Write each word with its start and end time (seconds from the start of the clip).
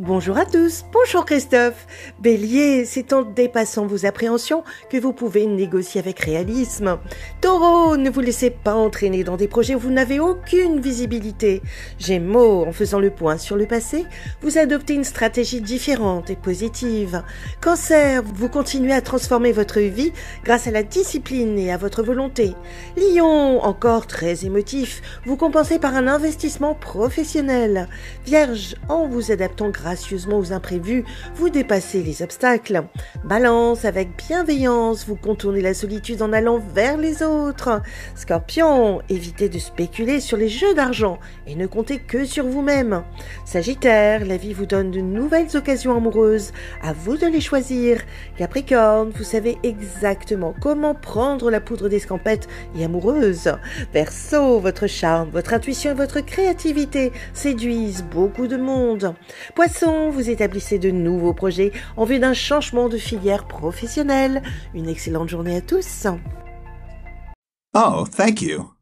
Bonjour 0.00 0.38
à 0.38 0.46
tous, 0.46 0.84
bonjour 0.92 1.24
Christophe. 1.24 1.88
Bélier, 2.20 2.84
c'est 2.84 3.12
en 3.12 3.22
dépassant 3.22 3.84
vos 3.84 4.06
appréhensions 4.06 4.62
que 4.90 4.96
vous 4.96 5.12
pouvez 5.12 5.44
négocier 5.44 6.00
avec 6.00 6.20
réalisme. 6.20 7.00
Taureau, 7.40 7.96
ne 7.96 8.08
vous 8.08 8.20
laissez 8.20 8.50
pas 8.50 8.76
entraîner 8.76 9.24
dans 9.24 9.36
des 9.36 9.48
projets 9.48 9.74
où 9.74 9.80
vous 9.80 9.90
n'avez 9.90 10.20
aucune 10.20 10.78
visibilité. 10.78 11.62
Gémeaux, 11.98 12.64
en 12.64 12.70
faisant 12.70 13.00
le 13.00 13.10
point 13.10 13.38
sur 13.38 13.56
le 13.56 13.66
passé, 13.66 14.06
vous 14.40 14.56
adoptez 14.56 14.94
une 14.94 15.02
stratégie 15.02 15.60
différente 15.60 16.30
et 16.30 16.36
positive. 16.36 17.24
Cancer, 17.60 18.22
vous 18.22 18.48
continuez 18.48 18.92
à 18.92 19.00
transformer 19.00 19.50
votre 19.50 19.80
vie 19.80 20.12
grâce 20.44 20.68
à 20.68 20.70
la 20.70 20.84
discipline 20.84 21.58
et 21.58 21.72
à 21.72 21.76
votre 21.76 22.04
volonté. 22.04 22.54
Lion, 22.96 23.64
encore 23.64 24.06
très 24.06 24.44
émotif, 24.44 25.02
vous 25.26 25.36
compensez 25.36 25.80
par 25.80 25.96
un 25.96 26.06
investissement 26.06 26.76
professionnel. 26.76 27.88
Vierge, 28.24 28.76
en 28.88 29.08
vous 29.08 29.32
adaptant 29.32 29.70
grâce 29.70 29.87
gracieusement 29.88 30.38
aux 30.38 30.52
imprévus, 30.52 31.02
vous 31.34 31.48
dépassez 31.48 32.02
les 32.02 32.20
obstacles. 32.20 32.82
Balance, 33.24 33.86
avec 33.86 34.10
bienveillance, 34.18 35.06
vous 35.08 35.16
contournez 35.16 35.62
la 35.62 35.72
solitude 35.72 36.20
en 36.20 36.34
allant 36.34 36.58
vers 36.58 36.98
les 36.98 37.22
autres. 37.22 37.80
Scorpion, 38.14 39.00
évitez 39.08 39.48
de 39.48 39.58
spéculer 39.58 40.20
sur 40.20 40.36
les 40.36 40.50
jeux 40.50 40.74
d'argent 40.74 41.18
et 41.46 41.54
ne 41.54 41.66
comptez 41.66 42.00
que 42.00 42.26
sur 42.26 42.44
vous-même. 42.44 43.02
Sagittaire, 43.46 44.26
la 44.26 44.36
vie 44.36 44.52
vous 44.52 44.66
donne 44.66 44.90
de 44.90 45.00
nouvelles 45.00 45.56
occasions 45.56 45.96
amoureuses, 45.96 46.52
à 46.82 46.92
vous 46.92 47.16
de 47.16 47.26
les 47.26 47.40
choisir. 47.40 48.02
Capricorne, 48.36 49.10
vous 49.16 49.24
savez 49.24 49.56
exactement 49.62 50.54
comment 50.60 50.94
prendre 50.94 51.50
la 51.50 51.62
poudre 51.62 51.88
d'escampette 51.88 52.46
et 52.76 52.84
amoureuse. 52.84 53.50
Verseau, 53.94 54.60
votre 54.60 54.86
charme, 54.86 55.30
votre 55.30 55.54
intuition 55.54 55.92
et 55.92 55.94
votre 55.94 56.20
créativité 56.20 57.10
séduisent 57.32 58.04
beaucoup 58.04 58.48
de 58.48 58.58
monde. 58.58 59.14
Poisson, 59.54 59.77
vous 59.86 60.30
établissez 60.30 60.78
de 60.78 60.90
nouveaux 60.90 61.34
projets 61.34 61.72
en 61.96 62.04
vue 62.04 62.18
d'un 62.18 62.34
changement 62.34 62.88
de 62.88 62.98
filière 62.98 63.46
professionnelle. 63.46 64.42
Une 64.74 64.88
excellente 64.88 65.28
journée 65.28 65.56
à 65.56 65.60
tous. 65.60 66.06
Oh, 67.74 68.04
thank 68.16 68.42
you. 68.42 68.77